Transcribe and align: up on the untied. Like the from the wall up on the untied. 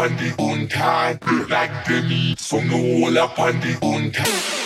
up 0.00 0.10
on 0.10 0.16
the 0.16 0.34
untied. 0.38 1.18
Like 1.50 1.84
the 1.84 2.34
from 2.38 2.68
the 2.68 2.76
wall 2.76 3.18
up 3.18 3.38
on 3.38 3.60
the 3.60 3.78
untied. 3.82 4.59